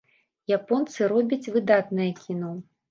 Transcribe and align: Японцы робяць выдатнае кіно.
Японцы 0.57 0.99
робяць 1.13 1.51
выдатнае 1.59 2.11
кіно. 2.27 2.51